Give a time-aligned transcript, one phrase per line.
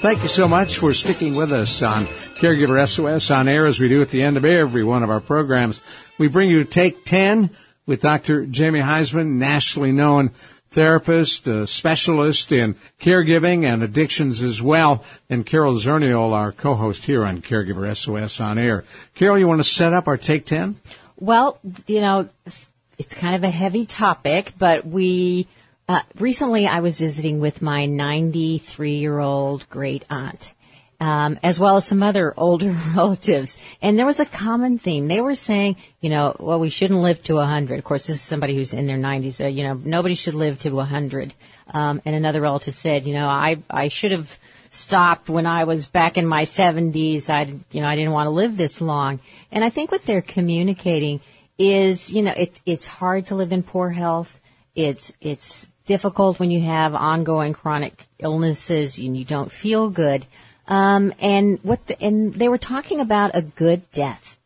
[0.00, 3.88] Thank you so much for sticking with us on Caregiver SOS on air as we
[3.88, 5.80] do at the end of every one of our programs.
[6.18, 7.50] We bring you Take 10
[7.84, 8.46] with Dr.
[8.46, 10.30] Jamie Huysman, nationally known
[10.70, 17.42] therapist, specialist in caregiving and addictions as well, and Carol Zernial, our co-host here on
[17.42, 18.84] Caregiver SOS on air.
[19.16, 20.76] Carol, you want to set up our Take 10?
[21.16, 21.58] Well,
[21.88, 25.48] you know, it's kind of a heavy topic, but we
[25.88, 30.52] uh, recently, I was visiting with my 93 year old great aunt,
[31.00, 35.08] um, as well as some other older relatives, and there was a common theme.
[35.08, 37.78] They were saying, you know, well, we shouldn't live to 100.
[37.78, 39.34] Of course, this is somebody who's in their 90s.
[39.34, 41.32] So, you know, nobody should live to 100.
[41.72, 44.38] Um, and another relative said, you know, I I should have
[44.70, 47.30] stopped when I was back in my 70s.
[47.30, 49.20] I, you know, I didn't want to live this long.
[49.50, 51.20] And I think what they're communicating
[51.56, 54.38] is, you know, it, it's hard to live in poor health.
[54.74, 60.26] It's, it's difficult when you have ongoing chronic illnesses and you don't feel good.
[60.68, 64.38] Um, and what the, and they were talking about a good death,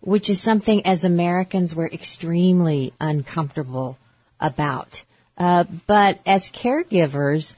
[0.00, 3.98] which is something as Americans we're extremely uncomfortable
[4.40, 5.04] about.
[5.36, 7.54] Uh, but as caregivers,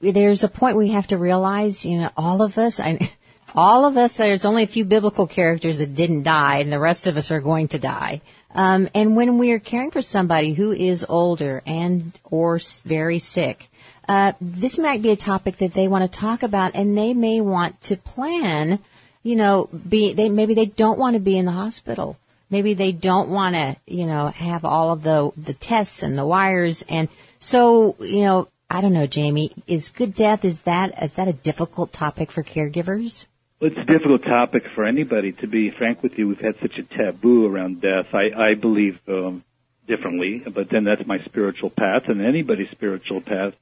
[0.00, 3.10] there's a point we have to realize, you know, all of us, I,
[3.56, 7.08] all of us, there's only a few biblical characters that didn't die, and the rest
[7.08, 8.20] of us are going to die.
[8.54, 13.70] Um, and when we are caring for somebody who is older and or very sick,
[14.08, 17.40] uh, this might be a topic that they want to talk about, and they may
[17.40, 18.78] want to plan.
[19.22, 22.18] You know, be they maybe they don't want to be in the hospital.
[22.50, 26.26] Maybe they don't want to, you know, have all of the the tests and the
[26.26, 29.52] wires, and so you know, I don't know, Jamie.
[29.66, 33.26] Is good death is that is that a difficult topic for caregivers?
[33.64, 35.30] It's a difficult topic for anybody.
[35.34, 38.06] To be frank with you, we've had such a taboo around death.
[38.12, 39.44] I, I believe um,
[39.86, 43.54] differently, but then that's my spiritual path, and anybody's spiritual path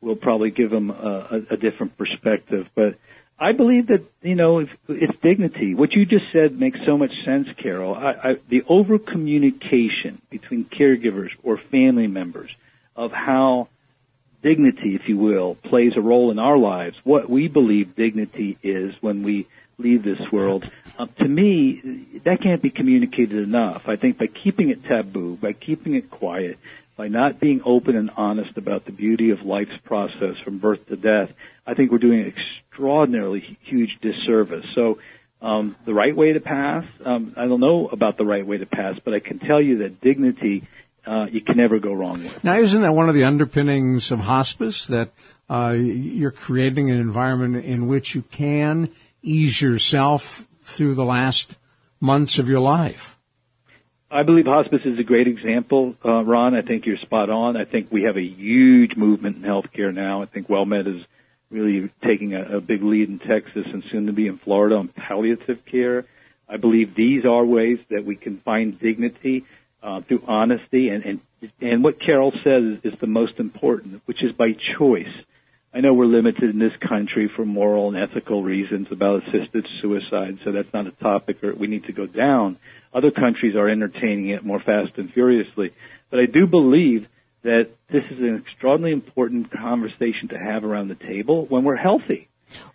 [0.00, 0.94] will probably give them a,
[1.50, 2.70] a, a different perspective.
[2.76, 2.94] But
[3.40, 5.74] I believe that you know it's dignity.
[5.74, 7.92] What you just said makes so much sense, Carol.
[7.92, 12.54] I, I, the over communication between caregivers or family members
[12.94, 13.66] of how
[14.42, 18.94] dignity, if you will, plays a role in our lives, what we believe dignity is
[19.00, 19.46] when we
[19.78, 20.68] leave this world,
[20.98, 21.80] uh, to me,
[22.24, 23.88] that can't be communicated enough.
[23.88, 26.58] I think by keeping it taboo, by keeping it quiet,
[26.96, 30.96] by not being open and honest about the beauty of life's process from birth to
[30.96, 31.32] death,
[31.66, 34.66] I think we're doing an extraordinarily huge disservice.
[34.74, 34.98] So,
[35.40, 38.66] um, the right way to pass, um, I don't know about the right way to
[38.66, 40.64] pass, but I can tell you that dignity
[41.06, 42.42] uh, you can never go wrong with.
[42.44, 45.10] Now, isn't that one of the underpinnings of hospice that
[45.48, 48.90] uh, you're creating an environment in which you can
[49.22, 51.56] ease yourself through the last
[52.00, 53.16] months of your life?
[54.10, 56.54] I believe hospice is a great example, uh, Ron.
[56.54, 57.56] I think you're spot on.
[57.56, 60.22] I think we have a huge movement in healthcare now.
[60.22, 61.06] I think WellMed is
[61.48, 64.88] really taking a, a big lead in Texas and soon to be in Florida on
[64.88, 66.06] palliative care.
[66.48, 69.44] I believe these are ways that we can find dignity
[69.82, 71.20] uh, through honesty and, and
[71.60, 75.12] and what Carol says is, is the most important, which is by choice.
[75.72, 80.40] I know we're limited in this country for moral and ethical reasons about assisted suicide,
[80.44, 82.58] so that's not a topic or we need to go down.
[82.92, 85.72] Other countries are entertaining it more fast and furiously.
[86.10, 87.08] But I do believe
[87.42, 92.28] that this is an extraordinarily important conversation to have around the table when we're healthy.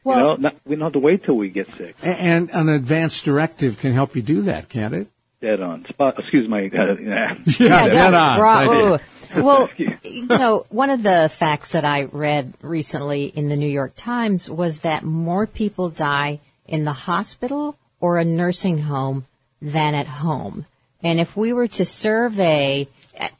[0.03, 1.95] Well, you know, not, we don't have to wait till we get sick.
[2.01, 5.07] And an advance directive can help you do that, can't it?
[5.41, 5.85] Dead on.
[5.89, 6.65] Spot, excuse my.
[6.65, 8.39] Uh, yeah, yeah, dead on.
[8.39, 9.01] Right.
[9.35, 13.93] Well, you know, one of the facts that I read recently in the New York
[13.95, 19.25] Times was that more people die in the hospital or a nursing home
[19.61, 20.65] than at home.
[21.03, 22.87] And if we were to survey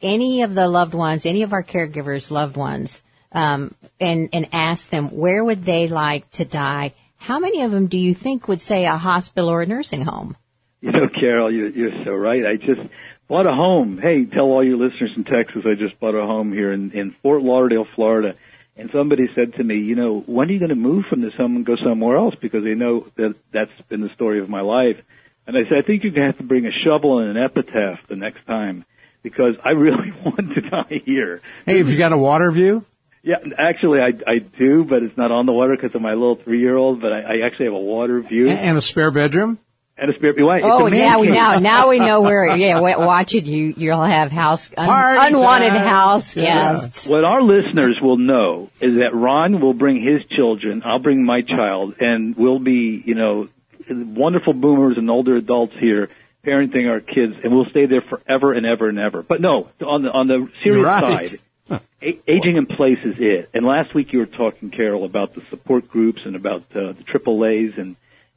[0.00, 4.90] any of the loved ones, any of our caregivers' loved ones, um, and and ask
[4.90, 8.60] them where would they like to die, how many of them do you think would
[8.60, 10.36] say a hospital or a nursing home?
[10.80, 12.44] You know, Carol, you're, you're so right.
[12.46, 12.80] I just
[13.28, 13.98] bought a home.
[13.98, 17.10] Hey, tell all your listeners in Texas I just bought a home here in, in
[17.22, 18.34] Fort Lauderdale, Florida.
[18.76, 21.34] And somebody said to me, you know, when are you going to move from this
[21.34, 22.34] home and go somewhere else?
[22.34, 25.00] Because they know that that's been the story of my life.
[25.46, 27.42] And I said, I think you're going to have to bring a shovel and an
[27.42, 28.84] epitaph the next time.
[29.22, 31.40] because I really want to die here.
[31.64, 32.84] Hey, have you got a water view?
[33.22, 36.36] Yeah, actually, I I do, but it's not on the water because of my little
[36.36, 37.00] three year old.
[37.00, 39.58] But I, I actually have a water view And a spare bedroom?
[39.98, 40.34] And a spare.
[40.36, 40.60] Why?
[40.62, 41.34] Oh, it's a man now we cave.
[41.36, 42.56] now now we know where.
[42.56, 43.44] Yeah, watch it.
[43.46, 45.86] You you'll have house un, unwanted time.
[45.86, 46.74] house Yeah.
[46.74, 47.08] guests.
[47.08, 51.42] What our listeners will know is that Ron will bring his children, I'll bring my
[51.42, 53.48] child, and we'll be, you know,
[53.88, 56.10] wonderful boomers and older adults here
[56.44, 59.22] parenting our kids, and we'll stay there forever and ever and ever.
[59.22, 61.28] But no, on the on the serious Right.
[61.30, 61.40] side,
[62.02, 63.48] a- aging in place is it.
[63.54, 67.04] And last week you were talking, Carol, about the support groups and about uh, the
[67.04, 67.96] AAA's and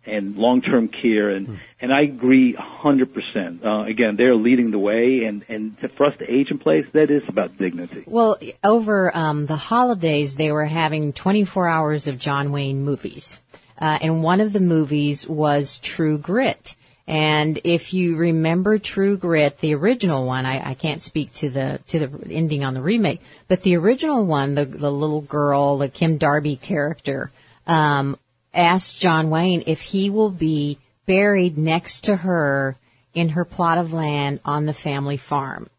[0.09, 3.63] and long-term care, and and I agree a hundred percent.
[3.63, 7.09] Uh, Again, they're leading the way, and and for us to age in place, that
[7.11, 8.03] is about dignity.
[8.05, 13.41] Well, over um, the holidays, they were having 24 hours of John Wayne movies.
[13.79, 16.75] Uh, and one of the movies was True Grit.
[17.07, 21.79] And if you remember True Grit, the original one, I, I can't speak to the
[21.87, 25.89] to the ending on the remake, but the original one, the the little girl, the
[25.89, 27.31] Kim Darby character,
[27.65, 28.15] um,
[28.53, 32.75] asked John Wayne if he will be buried next to her
[33.13, 35.69] in her plot of land on the family farm.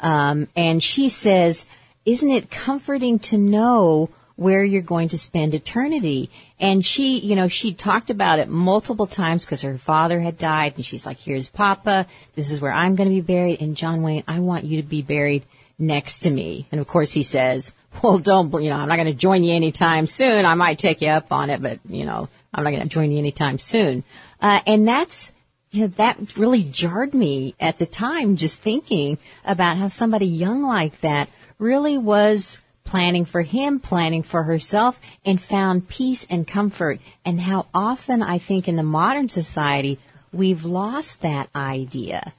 [0.00, 1.66] Um, and she says,
[2.04, 6.30] isn't it comforting to know where you're going to spend eternity?
[6.58, 10.74] And she, you know, she talked about it multiple times because her father had died
[10.76, 12.06] and she's like, here's Papa.
[12.34, 13.60] This is where I'm going to be buried.
[13.60, 15.44] And John Wayne, I want you to be buried
[15.78, 16.66] next to me.
[16.72, 19.54] And of course he says, well, don't, you know, I'm not going to join you
[19.54, 20.44] anytime soon.
[20.44, 23.10] I might take you up on it, but, you know, I'm not going to join
[23.10, 24.04] you anytime soon.
[24.40, 25.32] Uh, and that's,
[25.70, 30.62] you know, that really jarred me at the time, just thinking about how somebody young
[30.62, 31.28] like that
[31.58, 37.00] really was planning for him, planning for herself, and found peace and comfort.
[37.24, 39.98] And how often I think in the modern society,
[40.32, 42.32] we've lost that idea.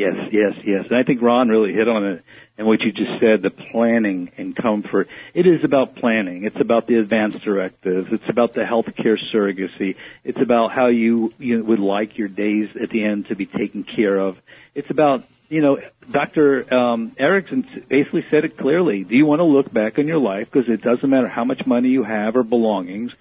[0.00, 0.86] Yes, yes, yes.
[0.88, 2.24] And I think Ron really hit on it.
[2.56, 5.08] And what you just said, the planning and comfort.
[5.34, 6.44] It is about planning.
[6.44, 8.10] It's about the advanced directives.
[8.10, 9.96] It's about the healthcare surrogacy.
[10.24, 13.84] It's about how you, you would like your days at the end to be taken
[13.84, 14.40] care of.
[14.74, 15.78] It's about, you know,
[16.10, 16.72] Dr.
[16.72, 19.04] Um, Erikson basically said it clearly.
[19.04, 20.48] Do you want to look back on your life?
[20.50, 23.12] Because it doesn't matter how much money you have or belongings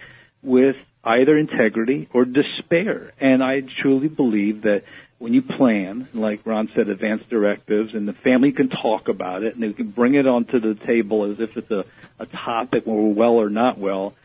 [0.41, 3.11] with either integrity or despair.
[3.19, 4.83] And I truly believe that
[5.19, 9.53] when you plan, like Ron said, advance directives, and the family can talk about it,
[9.53, 11.85] and they can bring it onto the table as if it's a,
[12.17, 14.15] a topic where we're well or not well,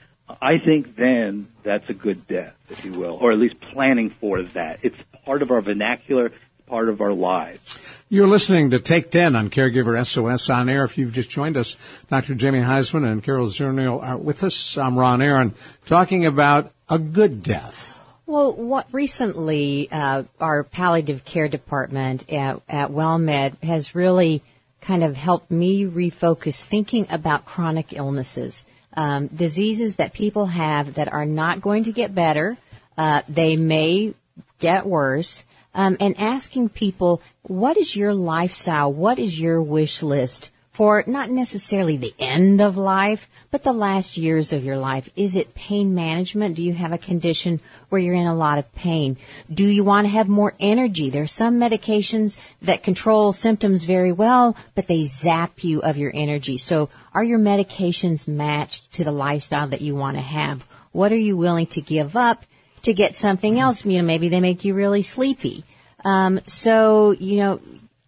[0.40, 4.42] I think then that's a good death, if you will, or at least planning for
[4.42, 4.80] that.
[4.82, 6.32] It's part of our vernacular,
[6.66, 8.02] part of our lives.
[8.08, 10.84] You're listening to Take 10 on Caregiver SOS on air.
[10.84, 11.76] If you've just joined us,
[12.08, 12.34] Dr.
[12.34, 14.78] Jamie Huysman and Carol Zernial are with us.
[14.78, 15.54] I'm Ron Aaron,
[15.86, 17.93] talking about a good death.
[18.26, 24.42] Well, what recently uh, our palliative care department at, at WellMed has really
[24.80, 28.64] kind of helped me refocus thinking about chronic illnesses,
[28.96, 32.56] um, diseases that people have that are not going to get better.
[32.96, 34.14] Uh, they may
[34.58, 35.44] get worse.
[35.74, 38.90] Um, and asking people, what is your lifestyle?
[38.90, 44.16] What is your wish list for not necessarily the end of life, but the last
[44.16, 45.08] years of your life?
[45.14, 46.56] Is it pain management?
[46.56, 49.16] Do you have a condition where you're in a lot of pain?
[49.52, 51.10] Do you want to have more energy?
[51.10, 56.10] There are some medications that control symptoms very well, but they zap you of your
[56.12, 56.56] energy.
[56.56, 60.66] So are your medications matched to the lifestyle that you want to have?
[60.90, 62.44] What are you willing to give up
[62.82, 63.84] to get something else?
[63.84, 65.62] You know, maybe they make you really sleepy.
[66.04, 67.60] Um, so, you know,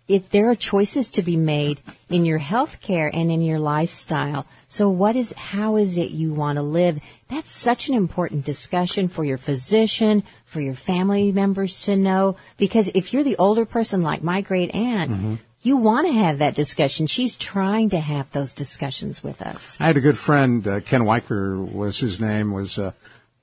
[0.08, 4.46] if there are choices to be made in your health care and in your lifestyle.
[4.68, 7.00] So what is, how is it you want to live?
[7.28, 12.88] That's such an important discussion for your physician, for your family members to know, because
[12.94, 17.08] if you're the older person like my great aunt, you want to have that discussion.
[17.08, 19.80] She's trying to have those discussions with us.
[19.80, 22.94] I had a good friend, uh, Ken Wyker was his name, was a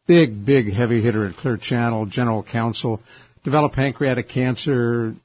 [0.07, 3.01] big, big heavy hitter at Clear Channel, general counsel,
[3.43, 5.15] developed pancreatic cancer,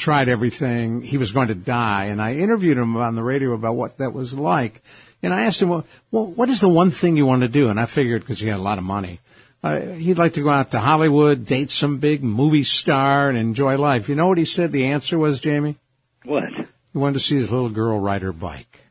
[0.00, 1.02] tried everything.
[1.02, 2.06] He was going to die.
[2.06, 4.82] And I interviewed him on the radio about what that was like.
[5.22, 7.68] And I asked him, well, what is the one thing you want to do?
[7.68, 9.20] And I figured, because he had a lot of money,
[9.62, 13.76] uh, he'd like to go out to Hollywood, date some big movie star, and enjoy
[13.76, 14.08] life.
[14.08, 15.76] You know what he said the answer was, Jamie?
[16.24, 16.44] What?
[16.92, 18.86] He wanted to see his little girl ride her bike.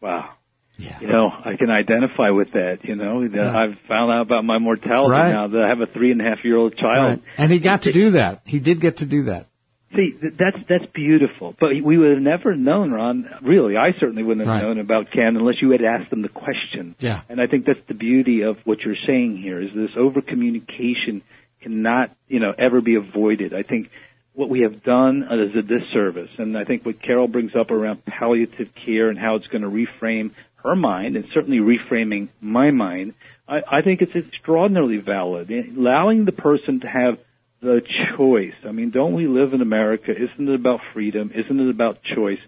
[0.00, 0.30] Wow.
[0.76, 0.96] Yeah.
[1.00, 2.84] You know, I can identify with that.
[2.84, 3.56] You know, Yeah.
[3.56, 5.32] I've found out about my mortality Right.
[5.32, 7.08] now that I have a three and a half year old child.
[7.08, 7.22] Right.
[7.36, 8.42] And he got to do that.
[8.44, 9.46] He did get to do that.
[9.94, 11.54] See, that's that's beautiful.
[11.58, 13.28] But we would have never known, Ron.
[13.40, 14.62] Really, I certainly wouldn't have Right.
[14.62, 16.94] known about Ken unless you had asked them the question.
[17.00, 17.22] Yeah.
[17.30, 21.22] And I think that's the beauty of what you're saying here is this over communication
[21.62, 23.54] cannot, you know, ever be avoided.
[23.54, 23.90] I think
[24.34, 26.30] what we have done is a disservice.
[26.38, 29.68] And I think what Carol brings up around palliative care and how it's going to
[29.68, 30.32] reframe
[30.64, 33.14] her mind and certainly reframing my mind,
[33.48, 35.50] I, I think it's extraordinarily valid.
[35.50, 37.18] Allowing the person to have
[37.60, 37.82] the
[38.16, 38.54] choice.
[38.64, 40.12] I mean, don't we live in America?
[40.12, 41.32] Isn't it about freedom?
[41.34, 42.40] Isn't it about choice?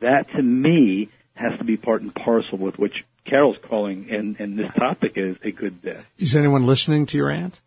[0.00, 4.58] That to me has to be part and parcel with which Carol's calling and, and
[4.58, 6.08] this topic is a good death.
[6.18, 7.60] Is anyone listening to your aunt?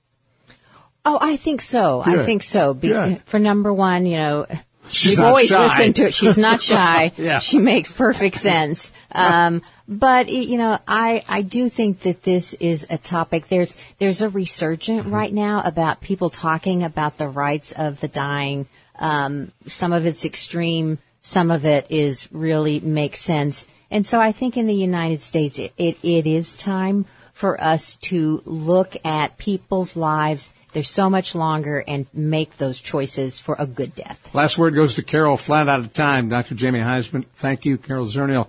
[1.05, 2.01] Oh, I think so.
[2.05, 2.19] Good.
[2.19, 2.73] I think so.
[2.73, 3.21] Be- Good.
[3.23, 4.45] for number one, you know,
[4.89, 5.63] She's we've always shy.
[5.63, 6.13] listened to it.
[6.13, 7.11] She's not shy.
[7.17, 7.39] Yeah.
[7.39, 8.91] She makes perfect sense.
[9.11, 13.47] Um, but you know, I I do think that this is a topic.
[13.47, 18.67] There's there's a resurgent right now about people talking about the rights of the dying.
[18.99, 20.99] Um, some of it's extreme.
[21.21, 23.67] Some of it is really makes sense.
[23.89, 27.95] And so I think in the United States, it, it, it is time for us
[27.95, 30.53] to look at people's lives.
[30.71, 34.33] They're so much longer and make those choices for a good death.
[34.33, 36.29] Last word goes to Carol, flat out of time.
[36.29, 36.55] Dr.
[36.55, 37.77] Jamie Huysman, thank you.
[37.77, 38.47] Carol Zernial.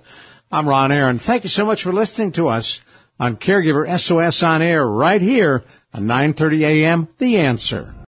[0.53, 1.19] I'm Ron Aaron.
[1.19, 2.81] Thank you so much for listening to us
[3.19, 7.95] on Caregiver SOS on air right here on 930 AM, The Answer.